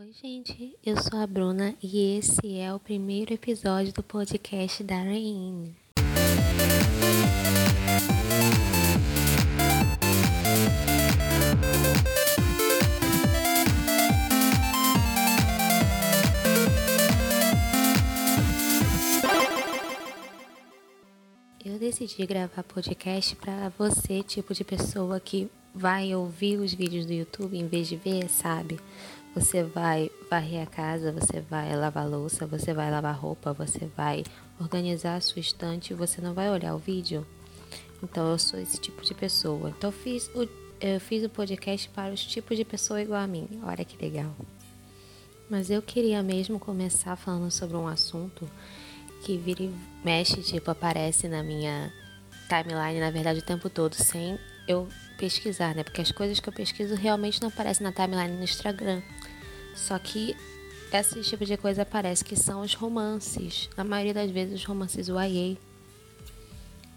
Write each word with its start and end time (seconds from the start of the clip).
Oi, 0.00 0.12
gente, 0.12 0.78
eu 0.86 0.96
sou 1.02 1.18
a 1.18 1.26
Bruna 1.26 1.74
e 1.82 2.16
esse 2.16 2.56
é 2.56 2.72
o 2.72 2.78
primeiro 2.78 3.34
episódio 3.34 3.92
do 3.92 4.00
podcast 4.00 4.84
da 4.84 4.94
Rain. 4.94 5.74
Eu 21.64 21.76
decidi 21.80 22.24
gravar 22.24 22.62
podcast 22.62 23.34
para 23.34 23.68
você, 23.70 24.22
tipo 24.22 24.54
de 24.54 24.62
pessoa 24.62 25.18
que 25.18 25.50
vai 25.74 26.14
ouvir 26.14 26.58
os 26.58 26.72
vídeos 26.72 27.04
do 27.04 27.12
YouTube 27.12 27.56
em 27.56 27.66
vez 27.66 27.88
de 27.88 27.96
ver, 27.96 28.28
sabe? 28.28 28.78
Você 29.38 29.62
vai 29.62 30.10
varrer 30.28 30.64
a 30.64 30.66
casa, 30.66 31.12
você 31.12 31.40
vai 31.40 31.72
lavar 31.76 32.08
louça, 32.08 32.44
você 32.44 32.74
vai 32.74 32.90
lavar 32.90 33.14
roupa, 33.14 33.52
você 33.52 33.88
vai 33.96 34.24
organizar 34.60 35.14
a 35.14 35.20
sua 35.20 35.38
estante 35.38 35.94
você 35.94 36.20
não 36.20 36.34
vai 36.34 36.50
olhar 36.50 36.74
o 36.74 36.78
vídeo. 36.78 37.24
Então 38.02 38.28
eu 38.32 38.36
sou 38.36 38.58
esse 38.58 38.80
tipo 38.80 39.00
de 39.04 39.14
pessoa. 39.14 39.70
Então 39.70 39.92
fiz 39.92 40.28
o, 40.34 40.48
eu 40.80 40.98
fiz 40.98 41.22
o 41.22 41.28
podcast 41.28 41.88
para 41.90 42.12
os 42.12 42.26
tipos 42.26 42.56
de 42.56 42.64
pessoa 42.64 43.00
igual 43.00 43.20
a 43.20 43.28
mim. 43.28 43.48
Olha 43.62 43.84
que 43.84 43.96
legal. 44.04 44.34
Mas 45.48 45.70
eu 45.70 45.80
queria 45.80 46.20
mesmo 46.20 46.58
começar 46.58 47.14
falando 47.14 47.48
sobre 47.52 47.76
um 47.76 47.86
assunto 47.86 48.50
que 49.22 49.36
vira 49.36 49.62
e 49.62 49.72
mexe, 50.04 50.42
tipo, 50.42 50.68
aparece 50.68 51.28
na 51.28 51.44
minha 51.44 51.92
timeline, 52.48 52.98
na 52.98 53.12
verdade, 53.12 53.38
o 53.38 53.42
tempo 53.42 53.70
todo, 53.70 53.94
sem 53.94 54.36
eu 54.66 54.88
pesquisar, 55.16 55.76
né? 55.76 55.84
Porque 55.84 56.00
as 56.00 56.10
coisas 56.10 56.40
que 56.40 56.48
eu 56.48 56.52
pesquiso 56.52 56.96
realmente 56.96 57.40
não 57.40 57.48
aparecem 57.48 57.84
na 57.84 57.92
timeline 57.92 58.36
no 58.36 58.42
Instagram. 58.42 59.00
Só 59.78 59.98
que 59.98 60.36
esse 60.92 61.20
tipo 61.22 61.44
de 61.44 61.56
coisa 61.56 61.82
aparece 61.82 62.24
que 62.24 62.36
são 62.36 62.62
os 62.62 62.74
romances. 62.74 63.68
Na 63.76 63.84
maioria 63.84 64.14
das 64.14 64.30
vezes 64.30 64.60
os 64.60 64.64
romances 64.64 65.08
YA. 65.08 65.56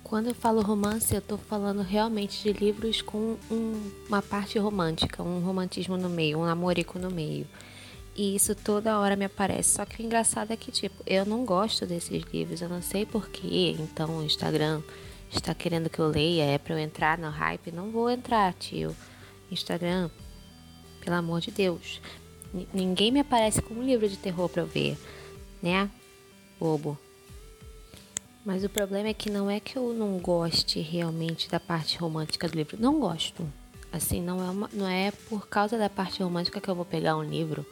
Quando 0.03 0.27
eu 0.27 0.35
falo 0.35 0.61
romance, 0.61 1.13
eu 1.13 1.19
estou 1.19 1.37
falando 1.37 1.81
realmente 1.81 2.43
de 2.43 2.51
livros 2.51 3.01
com 3.01 3.37
um, 3.49 3.91
uma 4.07 4.21
parte 4.21 4.59
romântica, 4.59 5.23
um 5.23 5.39
romantismo 5.39 5.95
no 5.95 6.09
meio, 6.09 6.39
um 6.39 6.45
namorico 6.45 6.99
no 6.99 7.09
meio. 7.09 7.47
E 8.15 8.35
isso 8.35 8.53
toda 8.53 8.99
hora 8.99 9.15
me 9.15 9.25
aparece. 9.25 9.75
Só 9.75 9.85
que 9.85 10.01
o 10.01 10.05
engraçado 10.05 10.51
é 10.51 10.57
que, 10.57 10.71
tipo, 10.71 11.01
eu 11.05 11.25
não 11.25 11.45
gosto 11.45 11.85
desses 11.85 12.23
livros, 12.25 12.61
eu 12.61 12.67
não 12.67 12.81
sei 12.81 13.05
porquê. 13.05 13.75
Então 13.79 14.17
o 14.17 14.23
Instagram 14.23 14.81
está 15.31 15.53
querendo 15.53 15.89
que 15.89 15.99
eu 15.99 16.07
leia, 16.07 16.43
é 16.43 16.57
para 16.57 16.75
eu 16.75 16.79
entrar 16.79 17.17
no 17.17 17.29
hype. 17.29 17.71
Não 17.71 17.89
vou 17.89 18.09
entrar, 18.09 18.53
tio. 18.53 18.95
Instagram, 19.49 20.09
pelo 21.01 21.15
amor 21.15 21.39
de 21.39 21.51
Deus. 21.51 22.01
Ninguém 22.73 23.11
me 23.11 23.19
aparece 23.19 23.61
com 23.61 23.75
um 23.75 23.83
livro 23.83 24.07
de 24.07 24.17
terror 24.17 24.49
para 24.49 24.61
eu 24.61 24.67
ver, 24.67 24.97
né? 25.61 25.89
Bobo. 26.59 26.97
Mas 28.45 28.63
o 28.63 28.69
problema 28.69 29.09
é 29.09 29.13
que 29.13 29.29
não 29.29 29.49
é 29.49 29.59
que 29.59 29.77
eu 29.77 29.93
não 29.93 30.17
goste 30.17 30.79
realmente 30.79 31.49
da 31.49 31.59
parte 31.59 31.97
romântica 31.97 32.49
do 32.49 32.55
livro. 32.55 32.77
Não 32.79 32.99
gosto. 32.99 33.47
Assim, 33.91 34.21
não 34.21 34.43
é, 34.43 34.49
uma, 34.49 34.69
não 34.73 34.87
é 34.87 35.11
por 35.29 35.47
causa 35.47 35.77
da 35.77 35.89
parte 35.89 36.23
romântica 36.23 36.59
que 36.59 36.69
eu 36.69 36.75
vou 36.75 36.85
pegar 36.85 37.15
um 37.17 37.23
livro. 37.23 37.65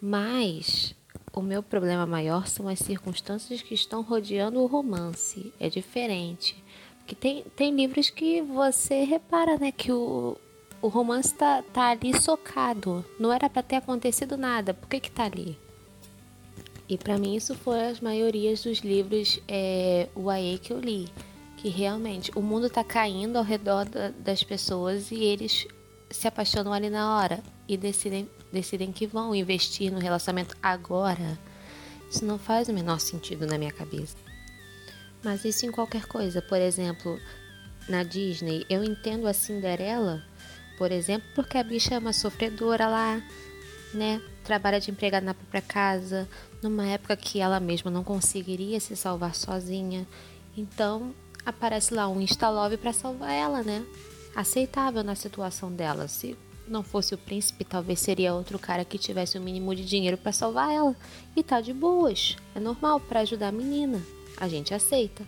Mas 0.00 0.94
o 1.32 1.42
meu 1.42 1.62
problema 1.62 2.06
maior 2.06 2.46
são 2.46 2.68
as 2.68 2.78
circunstâncias 2.78 3.60
que 3.60 3.74
estão 3.74 4.00
rodeando 4.00 4.60
o 4.60 4.66
romance. 4.66 5.52
É 5.60 5.68
diferente. 5.68 6.56
Porque 6.98 7.14
tem, 7.14 7.44
tem 7.54 7.74
livros 7.74 8.08
que 8.08 8.40
você 8.40 9.04
repara, 9.04 9.58
né, 9.58 9.70
que 9.70 9.92
o, 9.92 10.38
o 10.84 10.88
romance 10.88 11.32
tá, 11.32 11.62
tá 11.72 11.92
ali 11.92 12.12
socado. 12.20 13.02
Não 13.18 13.32
era 13.32 13.48
para 13.48 13.62
ter 13.62 13.76
acontecido 13.76 14.36
nada. 14.36 14.74
Por 14.74 14.86
que 14.86 15.00
que 15.00 15.10
tá 15.10 15.24
ali? 15.24 15.58
E 16.86 16.98
para 16.98 17.16
mim 17.16 17.34
isso 17.34 17.54
foi 17.54 17.86
as 17.86 18.00
maiorias 18.00 18.62
dos 18.62 18.80
livros 18.80 19.40
é, 19.48 20.10
UAE 20.14 20.58
que 20.58 20.74
eu 20.74 20.78
li. 20.78 21.08
Que 21.56 21.70
realmente 21.70 22.30
o 22.36 22.42
mundo 22.42 22.68
tá 22.68 22.84
caindo 22.84 23.38
ao 23.38 23.42
redor 23.42 23.86
da, 23.86 24.10
das 24.10 24.44
pessoas 24.44 25.10
e 25.10 25.24
eles 25.24 25.66
se 26.10 26.28
apaixonam 26.28 26.74
ali 26.74 26.90
na 26.90 27.16
hora 27.16 27.42
e 27.66 27.78
decidem, 27.78 28.28
decidem 28.52 28.92
que 28.92 29.06
vão 29.06 29.34
investir 29.34 29.90
no 29.90 29.98
relacionamento 29.98 30.54
agora. 30.62 31.38
Isso 32.10 32.26
não 32.26 32.38
faz 32.38 32.68
o 32.68 32.74
menor 32.74 33.00
sentido 33.00 33.46
na 33.46 33.56
minha 33.56 33.72
cabeça. 33.72 34.18
Mas 35.24 35.46
isso 35.46 35.64
em 35.64 35.72
qualquer 35.72 36.04
coisa. 36.04 36.42
Por 36.42 36.58
exemplo, 36.58 37.18
na 37.88 38.02
Disney, 38.02 38.66
eu 38.68 38.84
entendo 38.84 39.26
a 39.26 39.32
Cinderela, 39.32 40.22
por 40.76 40.92
exemplo, 40.92 41.26
porque 41.34 41.58
a 41.58 41.62
bicha 41.62 41.94
é 41.94 41.98
uma 41.98 42.12
sofredora 42.12 42.86
lá, 42.86 43.22
né? 43.92 44.20
Trabalha 44.42 44.80
de 44.80 44.90
empregada 44.90 45.24
na 45.24 45.34
própria 45.34 45.62
casa, 45.62 46.28
numa 46.62 46.86
época 46.86 47.16
que 47.16 47.40
ela 47.40 47.60
mesma 47.60 47.90
não 47.90 48.04
conseguiria 48.04 48.78
se 48.80 48.94
salvar 48.96 49.34
sozinha. 49.34 50.06
Então, 50.56 51.14
aparece 51.44 51.94
lá 51.94 52.08
um 52.08 52.20
Instalove 52.20 52.76
para 52.76 52.92
salvar 52.92 53.32
ela, 53.32 53.62
né? 53.62 53.84
Aceitável 54.34 55.02
na 55.02 55.14
situação 55.14 55.72
dela. 55.72 56.08
Se 56.08 56.36
não 56.66 56.82
fosse 56.82 57.14
o 57.14 57.18
príncipe, 57.18 57.64
talvez 57.64 58.00
seria 58.00 58.34
outro 58.34 58.58
cara 58.58 58.84
que 58.84 58.98
tivesse 58.98 59.38
o 59.38 59.40
mínimo 59.40 59.74
de 59.74 59.84
dinheiro 59.84 60.16
para 60.16 60.32
salvar 60.32 60.72
ela. 60.72 60.96
E 61.36 61.42
tá 61.42 61.60
de 61.60 61.72
boas. 61.72 62.36
É 62.54 62.60
normal 62.60 63.00
para 63.00 63.20
ajudar 63.20 63.48
a 63.48 63.52
menina 63.52 64.02
a 64.36 64.48
gente 64.48 64.74
aceita. 64.74 65.24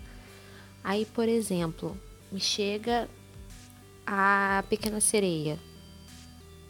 Aí, 0.83 1.05
por 1.05 1.28
exemplo, 1.28 1.97
me 2.31 2.41
chega 2.41 3.09
a 4.06 4.62
pequena 4.69 5.00
sereia. 5.00 5.59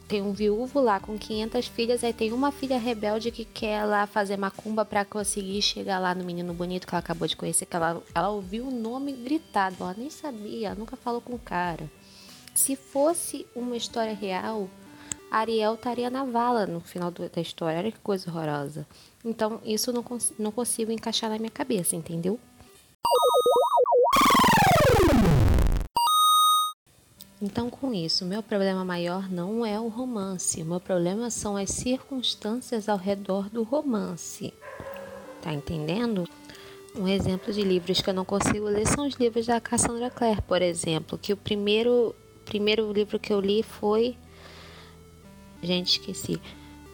Tem 0.09 0.23
um 0.23 0.33
viúvo 0.33 0.81
lá 0.81 1.01
com 1.01 1.19
500 1.19 1.67
filhas, 1.67 2.05
aí 2.05 2.13
tem 2.13 2.33
uma 2.33 2.53
filha 2.53 2.79
rebelde 2.79 3.33
que 3.33 3.45
quer 3.45 3.85
lá 3.85 4.07
fazer 4.07 4.37
macumba 4.37 4.85
para 4.85 5.05
conseguir 5.05 5.61
chegar 5.61 5.99
lá 5.99 6.15
no 6.15 6.25
menino 6.25 6.55
bonito 6.55 6.87
que 6.87 6.95
ela 6.95 7.01
acabou 7.01 7.27
de 7.27 7.37
conhecer, 7.37 7.67
que 7.67 7.75
ela, 7.75 8.01
ela 8.15 8.29
ouviu 8.31 8.69
o 8.69 8.71
nome 8.71 9.13
gritado, 9.13 9.77
ela 9.81 9.95
nem 9.99 10.09
sabia, 10.09 10.77
nunca 10.77 10.97
falou 10.97 11.21
com 11.21 11.35
o 11.35 11.39
cara. 11.39 11.91
Se 12.55 12.77
fosse 12.77 13.47
uma 13.55 13.77
história 13.77 14.15
real, 14.15 14.71
Ariel 15.31 15.75
estaria 15.75 16.09
na 16.09 16.25
vala 16.25 16.67
no 16.67 16.81
final 16.81 17.11
da 17.11 17.41
história. 17.41 17.79
Olha 17.79 17.93
que 17.93 17.99
coisa 17.99 18.31
horrorosa. 18.31 18.87
Então, 19.25 19.61
isso 19.65 19.93
não, 19.93 20.05
não 20.39 20.53
consigo 20.53 20.93
encaixar 20.93 21.29
na 21.29 21.37
minha 21.37 21.51
cabeça, 21.51 21.97
entendeu? 21.97 22.39
Então, 27.47 27.71
com 27.71 27.95
isso, 27.95 28.25
meu 28.25 28.43
problema 28.43 28.85
maior 28.85 29.31
não 29.31 29.65
é 29.65 29.79
o 29.79 29.87
romance, 29.87 30.61
o 30.61 30.65
meu 30.65 30.81
problema 30.81 31.31
são 31.31 31.57
as 31.57 31.71
circunstâncias 31.71 32.89
ao 32.89 32.99
redor 32.99 33.49
do 33.49 33.63
romance. 33.63 34.53
Tá 35.41 35.53
entendendo? 35.53 36.29
Um 36.93 37.07
exemplo 37.07 37.53
de 37.53 37.63
livros 37.63 38.01
que 38.01 38.11
eu 38.11 38.15
não 38.15 38.25
consigo 38.25 38.65
ler 38.67 38.85
são 38.89 39.07
os 39.07 39.15
livros 39.15 39.47
da 39.47 39.61
Cassandra 39.61 40.11
Clare, 40.11 40.43
por 40.43 40.61
exemplo, 40.61 41.17
que 41.17 41.33
o 41.33 41.37
primeiro, 41.37 42.17
primeiro 42.45 42.93
livro 42.93 43.17
que 43.17 43.33
eu 43.33 43.41
li 43.41 43.63
foi. 43.63 44.17
Gente, 45.63 46.01
esqueci. 46.01 46.41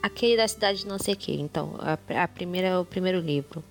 Aquele 0.02 0.36
da 0.36 0.46
cidade 0.46 0.80
de 0.80 0.86
não 0.86 0.98
sei 0.98 1.16
que. 1.16 1.32
Então, 1.32 1.76
a, 1.78 2.24
a 2.24 2.28
primeira, 2.28 2.78
o 2.78 2.84
primeiro 2.84 3.20
livro. 3.20 3.64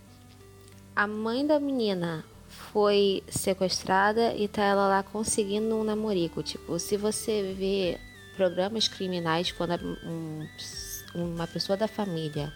A 0.95 1.05
mãe 1.05 1.45
da 1.45 1.59
menina 1.59 2.25
foi 2.71 3.23
sequestrada 3.29 4.33
e 4.33 4.47
tá 4.47 4.63
ela 4.63 4.87
lá 4.87 5.03
conseguindo 5.03 5.75
um 5.75 5.83
namorico. 5.83 6.41
Tipo, 6.41 6.79
se 6.79 6.97
você 6.97 7.53
vê 7.57 7.99
programas 8.35 8.87
criminais 8.87 9.51
quando 9.51 9.73
um, 10.03 10.47
uma 11.13 11.47
pessoa 11.47 11.77
da 11.77 11.87
família 11.87 12.51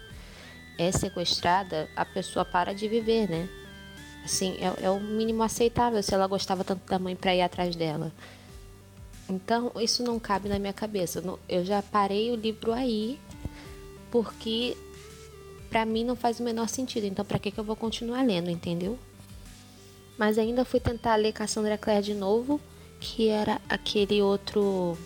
é 0.77 0.91
sequestrada, 0.91 1.89
a 1.95 2.05
pessoa 2.05 2.45
para 2.45 2.73
de 2.73 2.87
viver, 2.87 3.29
né? 3.29 3.47
Assim, 4.23 4.57
é, 4.59 4.85
é 4.85 4.89
o 4.89 4.99
mínimo 4.99 5.43
aceitável 5.43 6.01
se 6.01 6.13
ela 6.13 6.27
gostava 6.27 6.63
tanto 6.63 6.87
da 6.89 6.97
mãe 6.97 7.15
para 7.15 7.35
ir 7.35 7.41
atrás 7.41 7.75
dela. 7.75 8.11
Então, 9.29 9.71
isso 9.79 10.03
não 10.03 10.19
cabe 10.19 10.49
na 10.49 10.59
minha 10.59 10.73
cabeça. 10.73 11.23
Eu 11.47 11.65
já 11.65 11.81
parei 11.81 12.31
o 12.31 12.35
livro 12.35 12.71
aí 12.71 13.19
porque 14.11 14.77
para 15.69 15.85
mim 15.85 16.03
não 16.03 16.15
faz 16.15 16.39
o 16.39 16.43
menor 16.43 16.69
sentido. 16.69 17.05
Então, 17.05 17.25
para 17.25 17.37
que, 17.37 17.51
que 17.51 17.59
eu 17.59 17.63
vou 17.63 17.75
continuar 17.75 18.23
lendo, 18.23 18.49
entendeu? 18.49 18.97
Mas 20.17 20.37
ainda 20.37 20.63
fui 20.63 20.79
tentar 20.79 21.15
ler 21.15 21.33
Cassandra 21.33 21.77
Clare 21.77 22.03
de 22.03 22.13
novo, 22.13 22.59
que 22.99 23.27
era 23.27 23.59
aquele 23.67 24.21
outro 24.21 24.97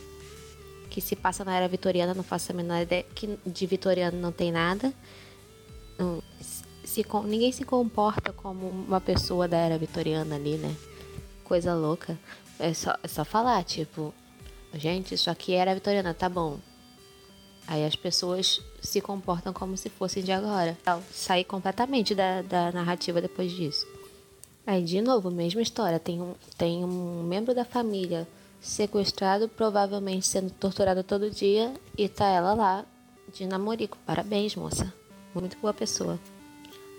que 0.89 1.01
se 1.01 1.15
passa 1.15 1.45
na 1.45 1.55
era 1.55 1.67
vitoriana, 1.67 2.13
não 2.13 2.23
faço 2.23 2.51
a 2.51 2.55
menor 2.55 2.81
ideia, 2.81 3.03
que 3.15 3.37
de 3.45 3.65
vitoriano 3.65 4.19
não 4.19 4.31
tem 4.31 4.51
nada. 4.51 4.93
Se, 6.83 7.05
ninguém 7.25 7.51
se 7.51 7.63
comporta 7.63 8.33
como 8.33 8.67
uma 8.67 8.99
pessoa 8.99 9.47
da 9.47 9.57
era 9.57 9.77
vitoriana 9.77 10.35
ali, 10.35 10.57
né? 10.57 10.75
Coisa 11.43 11.73
louca. 11.73 12.17
É 12.57 12.73
só, 12.73 12.95
é 13.03 13.07
só 13.07 13.23
falar, 13.23 13.63
tipo, 13.63 14.13
gente, 14.73 15.13
isso 15.13 15.29
aqui 15.29 15.53
era 15.53 15.73
vitoriana, 15.73 16.13
tá 16.13 16.27
bom. 16.27 16.59
Aí 17.67 17.85
as 17.85 17.95
pessoas 17.95 18.59
se 18.81 18.99
comportam 18.99 19.53
como 19.53 19.77
se 19.77 19.89
fossem 19.89 20.23
de 20.23 20.31
agora. 20.31 20.75
Sair 21.11 21.43
completamente 21.43 22.15
da, 22.15 22.41
da 22.41 22.71
narrativa 22.71 23.21
depois 23.21 23.51
disso. 23.51 23.85
Aí, 24.65 24.83
de 24.83 25.01
novo, 25.01 25.31
mesma 25.31 25.61
história. 25.61 25.99
Tem 25.99 26.21
um, 26.21 26.35
tem 26.57 26.83
um 26.83 27.23
membro 27.23 27.53
da 27.55 27.65
família 27.65 28.27
sequestrado, 28.61 29.47
provavelmente 29.47 30.27
sendo 30.27 30.51
torturado 30.51 31.03
todo 31.03 31.31
dia, 31.31 31.73
e 31.97 32.07
tá 32.07 32.27
ela 32.27 32.53
lá 32.53 32.85
de 33.33 33.45
namorico. 33.45 33.97
Parabéns, 34.05 34.55
moça. 34.55 34.93
Muito 35.33 35.57
boa 35.57 35.73
pessoa. 35.73 36.19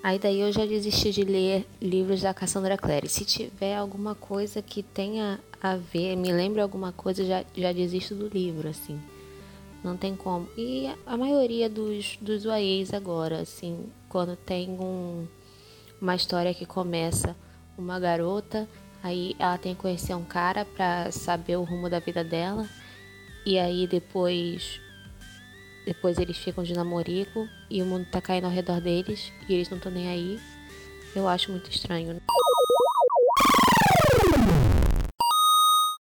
Aí 0.03 0.19
daí 0.19 0.41
eu 0.41 0.51
já 0.51 0.65
desisti 0.65 1.13
de 1.13 1.25
ler 1.25 1.67
livros 1.81 2.23
da 2.23 2.33
Cassandra 2.33 2.79
Clare. 2.79 3.09
Se 3.09 3.25
tiver 3.25 3.77
alguma 3.77 4.15
coisa 4.15 4.63
que 4.63 4.83
tenha 4.83 5.39
a 5.61 5.77
ver, 5.77 6.17
me 6.17 6.33
lembre 6.33 6.63
alguma 6.63 6.91
coisa, 6.91 7.25
já, 7.25 7.45
já 7.55 7.71
desisto 7.71 8.15
do 8.15 8.29
livro, 8.29 8.69
assim. 8.69 8.99
Não 9.85 9.97
tem 9.97 10.17
como. 10.17 10.49
E 10.57 10.91
a 11.07 11.17
maioria 11.17 11.69
dos, 11.69 12.17
dos 12.21 12.47
UAEs 12.47 12.95
agora, 12.95 13.41
assim, 13.41 13.87
quando 14.09 14.37
tem 14.37 14.71
um, 14.71 15.27
uma 16.01 16.15
história 16.15 16.55
que 16.55 16.65
começa 16.65 17.37
uma 17.81 17.99
garota, 17.99 18.69
aí 19.03 19.35
ela 19.39 19.59
tem 19.59 19.75
que 19.75 19.81
conhecer 19.81 20.15
um 20.15 20.25
cara 20.25 20.65
pra 20.65 21.11
saber 21.11 21.57
o 21.57 21.65
rumo 21.65 21.89
da 21.89 21.99
vida 21.99 22.23
dela. 22.23 22.69
E 23.45 23.59
aí 23.59 23.87
depois 23.87 24.81
depois 25.87 26.19
eles 26.19 26.37
ficam 26.37 26.63
de 26.63 26.75
namorico 26.75 27.49
e 27.69 27.83
o 27.83 27.87
mundo 27.87 28.07
tá 28.11 28.21
caindo 28.21 28.45
ao 28.45 28.51
redor 28.51 28.81
deles 28.81 29.33
e 29.49 29.55
eles 29.55 29.69
não 29.71 29.79
estão 29.79 29.91
nem 29.91 30.09
aí. 30.09 30.41
Eu 31.17 31.27
acho 31.27 31.51
muito 31.51 31.71
estranho. 31.71 32.21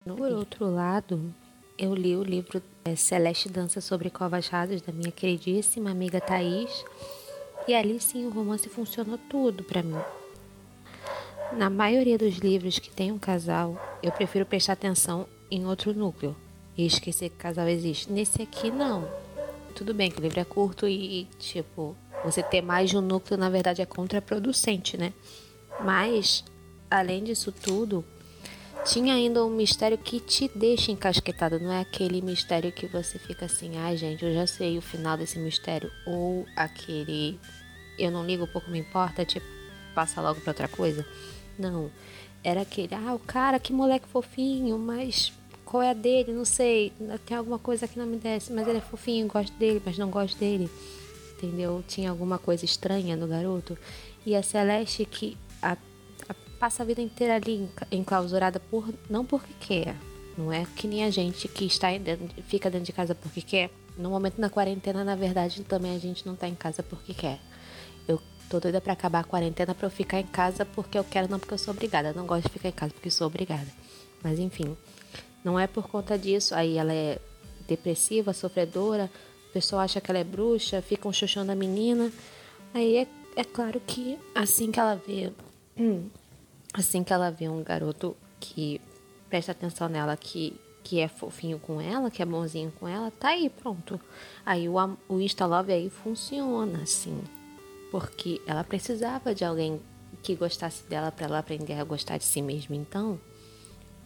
Por 0.05 0.33
outro 0.33 0.71
lado, 0.71 1.33
eu 1.79 1.95
li 1.95 2.17
o 2.17 2.25
livro 2.25 2.63
é, 2.85 2.97
Celeste 2.97 3.49
Dança 3.49 3.81
sobre 3.81 4.09
Covas 4.09 4.49
Rasas 4.49 4.81
da 4.81 4.93
minha 4.93 5.13
queridíssima 5.13 5.91
amiga 5.91 6.21
Thaís. 6.21 6.85
E 7.69 7.75
ali 7.75 8.01
sim 8.01 8.27
o 8.27 8.31
romance 8.31 8.69
funcionou 8.69 9.19
tudo 9.29 9.63
para 9.63 9.83
mim. 9.83 9.99
Na 11.53 11.71
maioria 11.71 12.19
dos 12.19 12.37
livros 12.37 12.79
que 12.79 12.91
tem 12.91 13.13
um 13.13 13.19
casal, 13.19 13.81
eu 14.03 14.13
prefiro 14.13 14.45
prestar 14.45 14.75
atenção 14.75 15.27
em 15.51 15.65
outro 15.65 15.95
núcleo 15.95 16.37
e 16.77 16.85
esquecer 16.87 17.31
que 17.31 17.37
casal 17.37 17.69
existe. 17.69 18.13
Nesse 18.13 18.43
aqui, 18.43 18.71
não 18.71 19.09
tudo 19.77 19.93
bem 19.93 20.11
que 20.11 20.19
o 20.19 20.23
livro 20.23 20.41
é 20.41 20.45
curto 20.45 20.89
e, 20.89 21.29
tipo, 21.39 21.95
você 22.25 22.43
ter 22.43 22.63
mais 22.63 22.89
de 22.89 22.97
um 22.97 23.03
núcleo, 23.03 23.39
na 23.39 23.51
verdade, 23.51 23.83
é 23.83 23.87
contraproducente, 23.87 24.97
né? 24.97 25.13
Mas, 25.81 26.43
além 26.91 27.23
disso 27.23 27.53
tudo, 27.53 28.03
tinha 28.87 29.15
ainda 29.15 29.45
um 29.45 29.51
mistério 29.51 29.99
que 29.99 30.19
te 30.19 30.51
deixa 30.55 30.91
encasquetado. 30.91 31.61
Não 31.61 31.71
é 31.71 31.81
aquele 31.81 32.23
mistério 32.23 32.73
que 32.73 32.87
você 32.87 33.19
fica 33.19 33.45
assim, 33.45 33.77
ai 33.77 33.93
ah, 33.93 33.97
gente, 33.97 34.25
eu 34.25 34.33
já 34.33 34.47
sei 34.47 34.79
o 34.79 34.83
final 34.83 35.19
desse 35.19 35.39
mistério. 35.39 35.91
Ou 36.07 36.47
aquele, 36.57 37.39
eu 37.99 38.11
não 38.11 38.25
ligo, 38.25 38.47
pouco 38.47 38.71
me 38.71 38.79
importa, 38.79 39.27
tipo, 39.27 39.47
passa 39.95 40.23
logo 40.23 40.41
pra 40.41 40.53
outra 40.53 40.69
coisa. 40.69 41.07
Não. 41.59 41.91
Era 42.43 42.63
aquele, 42.63 42.95
ah, 42.95 43.15
o 43.15 43.19
cara, 43.19 43.59
que 43.59 43.73
moleque 43.73 44.09
fofinho, 44.09 44.79
mas 44.79 45.33
qual 45.65 45.83
é 45.83 45.91
a 45.91 45.95
dele? 45.95 46.33
Não 46.33 46.45
sei. 46.45 46.93
Tem 47.27 47.37
alguma 47.37 47.59
coisa 47.59 47.89
que 47.89 47.99
não 47.99 48.07
me 48.07 48.17
desce, 48.17 48.53
mas 48.53 48.67
ele 48.69 48.79
é 48.79 48.81
fofinho, 48.81 49.27
gosto 49.27 49.53
dele, 49.59 49.83
mas 49.85 49.99
não 49.99 50.09
gosto 50.11 50.39
dele. 50.39 50.71
Entendeu? 51.37 51.85
Tinha 51.87 52.11
alguma 52.11 52.39
coisa 52.39 52.65
estranha 52.65 53.17
no 53.17 53.27
garoto. 53.27 53.77
E 54.25 54.35
a 54.35 54.43
Celeste 54.43 55.05
que 55.05 55.37
a, 55.61 55.77
a, 56.29 56.35
passa 56.59 56.83
a 56.83 56.87
vida 56.87 57.03
inteira 57.03 57.35
ali 57.35 57.69
enclausurada 57.91 58.61
por 58.61 58.89
não 59.11 59.25
porque 59.25 59.53
quer. 59.61 59.97
Não 60.39 60.53
é 60.53 60.67
que 60.77 60.87
nem 60.87 61.05
a 61.05 61.11
gente 61.11 61.49
que 61.49 61.65
está 61.65 61.97
dentro, 61.99 62.29
fica 62.45 62.71
dentro 62.71 62.87
de 62.87 62.93
casa 62.93 63.15
porque 63.15 63.43
quer. 63.43 63.71
No 63.99 64.11
momento 64.11 64.41
da 64.41 64.51
quarentena, 64.51 65.03
na 65.03 65.17
verdade, 65.17 65.65
também 65.65 65.97
a 65.97 65.99
gente 65.99 66.27
não 66.27 66.35
está 66.35 66.47
em 66.47 66.55
casa 66.55 66.83
porque 66.83 67.13
quer. 67.15 67.41
Tô 68.49 68.61
doida 68.61 68.81
para 68.81 68.93
acabar 68.93 69.21
a 69.21 69.25
quarentena 69.25 69.75
para 69.75 69.87
eu 69.87 69.91
ficar 69.91 70.21
em 70.21 70.27
casa 70.27 70.65
porque 70.65 70.97
eu 70.97 71.05
quero, 71.05 71.29
não 71.29 71.39
porque 71.39 71.55
eu 71.55 71.59
sou 71.59 71.75
obrigada. 71.75 72.09
Eu 72.09 72.15
não 72.15 72.27
gosto 72.27 72.45
de 72.45 72.51
ficar 72.51 72.69
em 72.69 72.73
casa 72.73 72.93
porque 72.93 73.11
sou 73.11 73.27
obrigada. 73.27 73.67
Mas 74.23 74.39
enfim, 74.39 74.77
não 75.45 75.59
é 75.59 75.67
por 75.67 75.89
conta 75.89 76.17
disso. 76.17 76.55
Aí 76.55 76.77
ela 76.77 76.93
é 76.93 77.19
depressiva, 77.67 78.33
sofredora, 78.33 79.11
o 79.51 79.53
pessoal 79.53 79.83
acha 79.83 80.01
que 80.01 80.11
ela 80.11 80.21
é 80.21 80.25
bruxa, 80.25 80.81
ficam 80.81 81.13
chuchando 81.13 81.51
a 81.51 81.57
menina. 81.57 82.13
Aí 82.73 82.97
é, 82.99 83.07
é 83.35 83.45
claro 83.45 83.81
que 83.85 84.19
assim 84.35 84.71
que 84.71 84.79
ela 84.79 84.95
vê. 84.95 85.33
Assim 86.73 87.03
que 87.03 87.13
ela 87.13 87.31
vê 87.31 87.49
um 87.49 87.63
garoto 87.63 88.17
que 88.39 88.81
presta 89.29 89.53
atenção 89.53 89.89
nela, 89.89 90.17
que, 90.17 90.59
que 90.85 91.01
é 91.01 91.09
fofinho 91.09 91.59
com 91.59 91.81
ela, 91.81 92.11
que 92.11 92.23
é 92.23 92.25
bonzinho 92.25 92.73
com 92.79 92.87
ela, 92.87 93.11
tá 93.11 93.29
aí, 93.29 93.49
pronto. 93.49 93.99
Aí 94.45 94.69
o, 94.69 94.75
o 95.09 95.21
Insta 95.21 95.47
Love 95.47 95.73
aí 95.73 95.91
funciona, 95.91 96.83
assim. 96.83 97.19
Porque 97.91 98.41
ela 98.47 98.65
precisava 98.65 99.35
de 99.35 99.45
alguém 99.45 99.81
que 100.23 100.35
gostasse 100.35 100.85
dela 100.85 101.13
para 101.13 101.27
ela 101.27 101.39
aprender 101.39 101.75
a 101.75 101.85
gostar 101.85 102.19
de 102.19 102.25
si 102.25 102.43
mesma. 102.43 102.75
Então, 102.75 103.21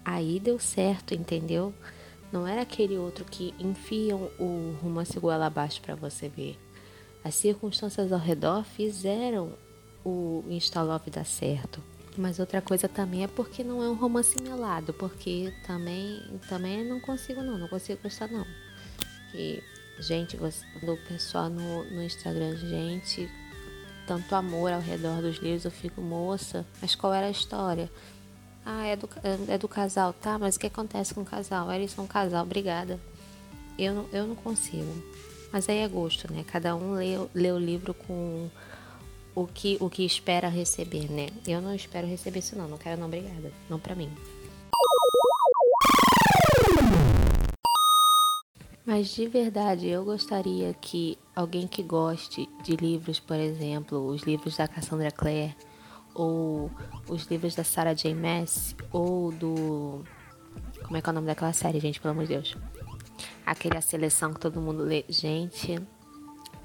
Aí 0.04 0.40
deu 0.40 0.58
certo, 0.58 1.14
entendeu? 1.14 1.74
Não 2.32 2.46
era 2.46 2.62
aquele 2.62 2.96
outro 2.96 3.24
que 3.24 3.54
enfiam 3.58 4.30
o 4.38 4.76
romance 4.82 5.18
goela 5.18 5.46
abaixo 5.46 5.80
para 5.80 5.94
você 5.94 6.28
ver. 6.28 6.58
As 7.22 7.34
circunstâncias 7.34 8.12
ao 8.12 8.18
redor 8.18 8.64
fizeram 8.64 9.52
o 10.04 10.42
Instalove 10.48 11.10
dar 11.10 11.26
certo. 11.26 11.82
Mas 12.16 12.38
outra 12.38 12.60
coisa 12.62 12.88
também 12.88 13.24
é 13.24 13.28
porque 13.28 13.62
não 13.62 13.82
é 13.82 13.88
um 13.88 13.94
romance 13.94 14.40
melado, 14.42 14.92
porque 14.94 15.52
também 15.66 16.22
também 16.48 16.84
não 16.84 17.00
consigo 17.00 17.42
não, 17.42 17.58
não 17.58 17.68
consigo 17.68 18.02
gostar 18.02 18.28
não. 18.28 18.46
Que 19.30 19.62
gente, 20.00 20.36
do 20.36 20.96
pessoal 21.08 21.48
no, 21.48 21.84
no 21.84 22.02
Instagram, 22.02 22.56
gente, 22.56 23.30
tanto 24.10 24.34
amor 24.34 24.72
ao 24.72 24.80
redor 24.80 25.22
dos 25.22 25.36
livros, 25.36 25.64
eu 25.64 25.70
fico 25.70 26.00
moça, 26.00 26.66
mas 26.82 26.96
qual 26.96 27.14
era 27.14 27.28
a 27.28 27.30
história? 27.30 27.88
Ah, 28.66 28.84
é 28.84 28.96
do, 28.96 29.08
é 29.48 29.56
do 29.56 29.68
casal, 29.68 30.12
tá? 30.12 30.36
Mas 30.36 30.56
o 30.56 30.58
que 30.58 30.66
acontece 30.66 31.14
com 31.14 31.20
o 31.20 31.24
casal? 31.24 31.70
Eles 31.70 31.92
são 31.92 32.02
um 32.02 32.08
casal, 32.08 32.42
obrigada. 32.42 32.98
Eu 33.78 33.94
não, 33.94 34.08
eu 34.12 34.26
não 34.26 34.34
consigo. 34.34 34.92
Mas 35.52 35.68
aí 35.68 35.78
é 35.78 35.86
gosto, 35.86 36.30
né? 36.32 36.44
Cada 36.44 36.74
um 36.74 36.94
lê, 36.94 37.14
lê 37.32 37.52
o 37.52 37.58
livro 37.58 37.94
com 37.94 38.50
o 39.32 39.46
que, 39.46 39.78
o 39.80 39.88
que 39.88 40.04
espera 40.04 40.48
receber, 40.48 41.08
né? 41.08 41.28
Eu 41.46 41.62
não 41.62 41.72
espero 41.72 42.08
receber 42.08 42.40
isso 42.40 42.58
não, 42.58 42.66
não 42.66 42.78
quero 42.78 42.98
não, 42.98 43.06
obrigada. 43.06 43.52
Não 43.68 43.78
pra 43.78 43.94
mim. 43.94 44.10
Mas 48.90 49.10
de 49.10 49.28
verdade, 49.28 49.86
eu 49.86 50.04
gostaria 50.04 50.74
que 50.74 51.16
alguém 51.36 51.68
que 51.68 51.80
goste 51.80 52.48
de 52.64 52.74
livros, 52.74 53.20
por 53.20 53.36
exemplo, 53.36 54.04
os 54.04 54.22
livros 54.22 54.56
da 54.56 54.66
Cassandra 54.66 55.12
Clare, 55.12 55.54
ou 56.12 56.68
os 57.08 57.22
livros 57.26 57.54
da 57.54 57.62
Sarah 57.62 57.94
J. 57.94 58.12
Maas, 58.12 58.74
ou 58.90 59.30
do. 59.30 60.04
Como 60.82 60.96
é 60.96 61.00
que 61.00 61.08
é 61.08 61.12
o 61.12 61.14
nome 61.14 61.28
daquela 61.28 61.52
série, 61.52 61.78
gente, 61.78 62.00
pelo 62.00 62.10
amor 62.10 62.24
de 62.24 62.30
Deus? 62.30 62.56
Aquele 63.46 63.78
A 63.78 63.80
Seleção 63.80 64.34
que 64.34 64.40
todo 64.40 64.60
mundo 64.60 64.82
lê. 64.82 65.04
Gente, 65.08 65.80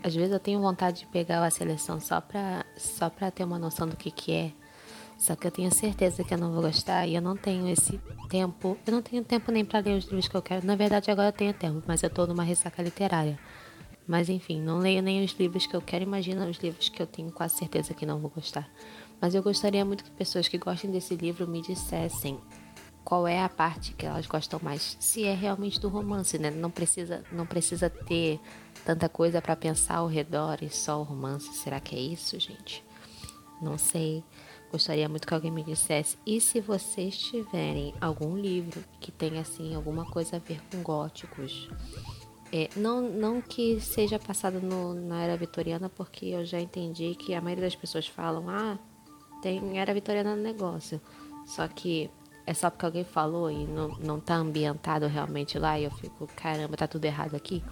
às 0.04 0.16
vezes 0.16 0.32
eu 0.32 0.40
tenho 0.40 0.60
vontade 0.60 1.02
de 1.02 1.06
pegar 1.06 1.46
a 1.46 1.52
seleção 1.52 2.00
só 2.00 2.20
pra, 2.20 2.66
só 2.76 3.08
pra 3.08 3.30
ter 3.30 3.44
uma 3.44 3.60
noção 3.60 3.88
do 3.88 3.96
que, 3.96 4.10
que 4.10 4.32
é. 4.34 4.52
Só 5.18 5.36
que 5.36 5.48
eu 5.48 5.52
tenho 5.52 5.74
certeza 5.74 6.24
que 6.24 6.34
eu 6.34 6.38
não 6.38 6.52
vou 6.52 6.62
gostar 6.62 7.08
e 7.08 7.16
eu 7.16 7.22
não 7.22 7.38
tenho 7.38 7.68
esse 7.70 8.00
tempo. 8.30 8.78
Eu 8.86 8.94
não 8.94 9.02
tenho 9.02 9.24
tempo 9.24 9.52
nem 9.52 9.64
para 9.64 9.80
ler 9.80 9.98
os 9.98 10.06
livros 10.06 10.28
que 10.28 10.36
eu 10.36 10.42
quero. 10.42 10.66
Na 10.66 10.76
verdade, 10.76 11.10
agora 11.10 11.30
eu 11.30 11.34
tenho 11.34 11.54
tempo, 11.54 11.82
mas 11.88 12.04
eu 12.04 12.10
tô 12.10 12.28
numa 12.28 12.44
ressaca 12.44 12.84
literária. 12.84 13.40
Mas 14.08 14.30
enfim, 14.30 14.62
não 14.62 14.78
leio 14.78 15.02
nem 15.02 15.24
os 15.24 15.32
livros 15.32 15.66
que 15.66 15.76
eu 15.76 15.82
quero. 15.82 16.04
Imagina 16.04 16.46
os 16.46 16.58
livros 16.58 16.90
que 16.90 17.02
eu 17.02 17.08
tenho 17.08 17.32
quase 17.32 17.56
certeza 17.58 17.94
que 17.94 18.06
não 18.06 18.20
vou 18.20 18.30
gostar. 18.30 18.70
Mas 19.20 19.34
eu 19.34 19.42
gostaria 19.42 19.84
muito 19.84 20.04
que 20.04 20.12
pessoas 20.12 20.48
que 20.48 20.58
gostem 20.58 20.92
desse 20.92 21.16
livro 21.16 21.48
me 21.48 21.62
dissessem 21.62 22.40
qual 23.04 23.28
é 23.28 23.42
a 23.42 23.50
parte 23.50 23.94
que 23.94 24.06
elas 24.06 24.26
gostam 24.26 24.60
mais. 24.62 24.98
Se 25.00 25.24
é 25.24 25.34
realmente 25.34 25.80
do 25.80 25.90
romance, 25.90 26.38
né? 26.38 26.52
Não 26.52 26.70
precisa, 26.70 27.24
não 27.32 27.46
precisa 27.46 27.90
ter 27.90 28.40
tanta 28.84 29.08
coisa 29.08 29.42
para 29.42 29.56
pensar 29.56 29.98
ao 29.98 30.08
redor 30.08 30.58
e 30.62 30.70
só 30.70 31.00
o 31.00 31.04
romance. 31.04 31.54
Será 31.54 31.80
que 31.80 31.96
é 31.96 32.00
isso, 32.00 32.40
gente? 32.40 32.84
Não 33.62 33.78
sei. 33.78 34.24
Gostaria 34.76 35.08
muito 35.08 35.26
que 35.26 35.34
alguém 35.34 35.52
me 35.52 35.64
dissesse. 35.64 36.18
E 36.26 36.42
se 36.42 36.60
vocês 36.60 37.18
tiverem 37.18 37.94
algum 38.02 38.36
livro 38.36 38.84
que 39.00 39.10
tenha 39.10 39.40
assim 39.40 39.74
alguma 39.74 40.04
coisa 40.04 40.36
a 40.36 40.40
ver 40.40 40.60
com 40.70 40.84
góticos? 40.84 41.70
É, 42.52 42.70
não, 42.76 43.02
não 43.02 43.42
que 43.42 43.80
seja 43.80 44.20
passado 44.20 44.60
no, 44.60 44.94
na 44.94 45.24
era 45.24 45.38
vitoriana, 45.38 45.88
porque 45.88 46.26
eu 46.26 46.44
já 46.44 46.60
entendi 46.60 47.16
que 47.16 47.34
a 47.34 47.40
maioria 47.40 47.64
das 47.64 47.76
pessoas 47.78 48.06
falam, 48.06 48.50
ah, 48.50 48.78
tem 49.42 49.80
era 49.80 49.94
vitoriana 49.94 50.36
no 50.36 50.44
negócio. 50.44 51.00
Só 51.46 51.66
que 51.70 52.12
é 52.46 52.54
só 52.54 52.70
porque 52.70 52.86
alguém 52.86 53.06
falou 53.06 53.50
e 53.50 53.66
não, 53.66 53.88
não 54.00 54.20
tá 54.20 54.36
ambientado 54.36 55.08
realmente 55.08 55.58
lá 55.58 55.80
e 55.80 55.86
eu 55.86 55.92
fico, 55.92 56.28
caramba, 56.36 56.76
tá 56.76 56.86
tudo 56.86 57.06
errado 57.06 57.34
aqui. 57.34 57.64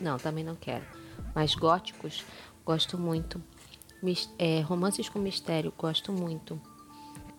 Não, 0.00 0.16
também 0.16 0.42
não 0.42 0.56
quero. 0.56 0.86
Mas 1.34 1.54
góticos, 1.54 2.24
gosto 2.64 2.96
muito. 2.96 3.44
É, 4.38 4.60
romances 4.60 5.08
com 5.08 5.18
mistério, 5.18 5.72
gosto 5.76 6.12
muito. 6.12 6.60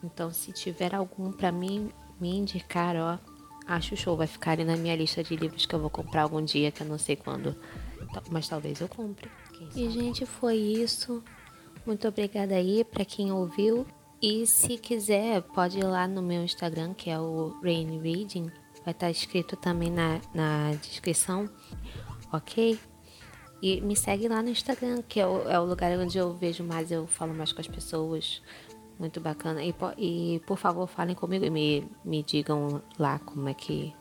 Então, 0.03 0.32
se 0.32 0.51
tiver 0.51 0.96
algum 0.96 1.32
para 1.32 1.51
mim 1.51 1.89
me 2.20 2.36
indicar, 2.36 2.96
ó, 2.96 3.18
acho 3.68 3.96
show. 3.96 4.15
Vai 4.15 4.27
ficar 4.27 4.51
ali 4.51 4.63
na 4.63 4.75
minha 4.75 4.96
lista 4.96 5.24
de 5.24 5.36
livros 5.36 5.65
que 5.65 5.74
eu 5.74 5.80
vou 5.80 5.89
comprar 5.89 6.24
algum 6.24 6.44
dia, 6.44 6.72
que 6.72 6.82
eu 6.82 6.88
não 6.88 6.98
sei 6.98 7.15
quando. 7.15 7.56
Mas 8.30 8.48
talvez 8.48 8.82
eu 8.82 8.88
compre. 8.88 9.30
E, 9.75 9.89
gente, 9.89 10.25
foi 10.25 10.56
isso. 10.56 11.24
Muito 11.86 12.08
obrigada 12.08 12.56
aí 12.56 12.84
para 12.84 13.06
quem 13.06 13.32
ouviu. 13.32 13.86
E 14.22 14.46
se 14.46 14.77
quiser, 14.77 15.41
pode 15.41 15.80
ir 15.80 15.84
lá 15.84 16.08
no 16.08 16.22
meu 16.22 16.44
Instagram, 16.44 16.94
que 16.94 17.10
é 17.10 17.20
o 17.20 17.60
Rain 17.63 18.00
Reading. 18.00 18.51
Vai 18.84 18.94
estar 18.94 19.08
tá 19.08 19.12
escrito 19.12 19.56
também 19.56 19.89
na, 19.89 20.20
na 20.34 20.74
descrição. 20.82 21.50
Ok? 22.32 22.80
E 23.62 23.80
me 23.80 23.96
segue 23.96 24.27
lá 24.27 24.41
no 24.41 24.50
Instagram, 24.50 25.03
que 25.08 25.20
é 25.20 25.27
o, 25.27 25.48
é 25.48 25.60
o 25.60 25.65
lugar 25.65 25.91
onde 26.00 26.18
eu 26.18 26.34
vejo 26.34 26.63
mais, 26.63 26.91
eu 26.91 27.06
falo 27.06 27.34
mais 27.34 27.53
com 27.53 27.62
as 27.62 27.68
pessoas. 27.68 28.41
Muito 28.98 29.20
bacana. 29.20 29.63
E, 29.63 29.74
e 29.98 30.39
por 30.46 30.58
favor, 30.58 30.88
falem 30.88 31.15
comigo 31.15 31.46
e 31.46 31.50
me, 31.50 31.88
me 32.03 32.24
digam 32.24 32.82
lá 32.98 33.20
como 33.20 33.48
é 33.50 33.53
que. 33.53 33.94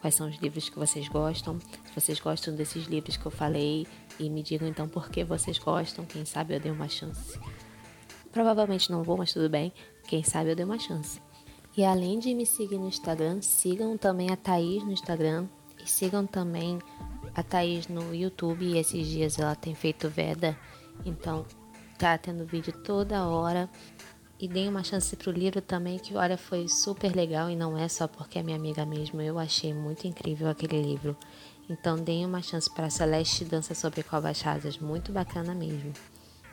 Quais 0.00 0.14
são 0.14 0.28
os 0.28 0.36
livros 0.36 0.68
que 0.68 0.78
vocês 0.78 1.08
gostam. 1.08 1.58
Se 1.60 2.00
vocês 2.00 2.20
gostam 2.20 2.54
desses 2.54 2.86
livros 2.86 3.16
que 3.16 3.26
eu 3.26 3.30
falei. 3.30 3.86
E 4.18 4.28
me 4.28 4.42
digam 4.42 4.68
então 4.68 4.88
por 4.88 5.08
que 5.08 5.24
vocês 5.24 5.58
gostam. 5.58 6.04
Quem 6.04 6.24
sabe 6.24 6.54
eu 6.54 6.60
dei 6.60 6.70
uma 6.70 6.88
chance. 6.88 7.38
Provavelmente 8.30 8.90
não 8.90 9.02
vou, 9.02 9.16
mas 9.16 9.32
tudo 9.32 9.48
bem. 9.48 9.72
Quem 10.06 10.22
sabe 10.22 10.50
eu 10.50 10.56
dei 10.56 10.64
uma 10.64 10.78
chance. 10.78 11.20
E 11.76 11.84
além 11.84 12.18
de 12.18 12.34
me 12.34 12.46
seguir 12.46 12.78
no 12.78 12.86
Instagram, 12.86 13.40
sigam 13.42 13.96
também 13.96 14.30
a 14.30 14.36
Thaís 14.36 14.84
no 14.84 14.92
Instagram. 14.92 15.46
E 15.82 15.88
sigam 15.88 16.26
também 16.26 16.78
a 17.34 17.42
Thaís 17.42 17.88
no 17.88 18.14
YouTube 18.14 18.64
e 18.64 18.78
esses 18.78 19.06
dias 19.06 19.38
ela 19.38 19.54
tem 19.54 19.74
feito 19.74 20.08
Veda, 20.08 20.56
então 21.04 21.44
tá 21.98 22.16
tendo 22.16 22.46
vídeo 22.46 22.72
toda 22.72 23.26
hora. 23.26 23.68
E 24.38 24.48
dei 24.48 24.68
uma 24.68 24.82
chance 24.82 25.14
pro 25.16 25.30
livro 25.30 25.62
também, 25.62 25.98
que 25.98 26.14
olha, 26.16 26.36
foi 26.36 26.68
super 26.68 27.14
legal 27.14 27.48
e 27.48 27.56
não 27.56 27.78
é 27.78 27.88
só 27.88 28.06
porque 28.06 28.38
é 28.38 28.42
minha 28.42 28.56
amiga 28.56 28.84
mesmo, 28.84 29.20
eu 29.20 29.38
achei 29.38 29.72
muito 29.72 30.06
incrível 30.06 30.48
aquele 30.48 30.82
livro. 30.82 31.16
Então 31.68 31.96
deem 31.96 32.26
uma 32.26 32.42
chance 32.42 32.68
para 32.72 32.90
Celeste 32.90 33.44
Dança 33.44 33.74
sobre 33.74 34.02
Covas 34.02 34.40
Rasas, 34.40 34.78
muito 34.78 35.12
bacana 35.12 35.54
mesmo. 35.54 35.92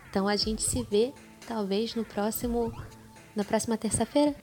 Então 0.09 0.27
a 0.27 0.35
gente 0.35 0.61
se 0.61 0.83
vê 0.83 1.13
talvez 1.47 1.95
no 1.95 2.05
próximo 2.05 2.71
na 3.35 3.43
próxima 3.43 3.77
terça-feira. 3.77 4.35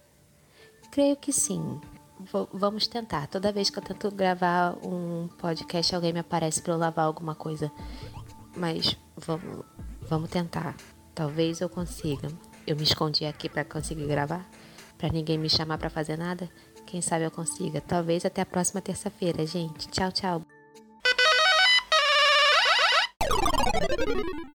Creio 0.90 1.16
que 1.16 1.32
sim 1.32 1.80
vamos 2.52 2.86
tentar. 2.86 3.26
Toda 3.26 3.52
vez 3.52 3.70
que 3.70 3.78
eu 3.78 3.82
tento 3.82 4.10
gravar 4.10 4.76
um 4.84 5.28
podcast, 5.38 5.94
alguém 5.94 6.12
me 6.12 6.20
aparece 6.20 6.62
para 6.62 6.72
eu 6.72 6.78
lavar 6.78 7.06
alguma 7.06 7.34
coisa. 7.34 7.70
Mas 8.56 8.96
vamos, 9.16 9.64
vamos 10.02 10.30
tentar. 10.30 10.76
Talvez 11.14 11.60
eu 11.60 11.68
consiga. 11.68 12.28
Eu 12.66 12.76
me 12.76 12.82
escondi 12.82 13.24
aqui 13.24 13.48
para 13.48 13.64
conseguir 13.64 14.06
gravar, 14.06 14.48
para 14.96 15.08
ninguém 15.08 15.38
me 15.38 15.48
chamar 15.48 15.78
para 15.78 15.90
fazer 15.90 16.18
nada. 16.18 16.50
Quem 16.86 17.00
sabe 17.00 17.24
eu 17.24 17.30
consiga. 17.30 17.80
Talvez 17.80 18.24
até 18.24 18.42
a 18.42 18.46
próxima 18.46 18.80
terça-feira, 18.80 19.46
gente. 19.46 19.88
Tchau, 19.88 20.12
tchau. 20.12 20.42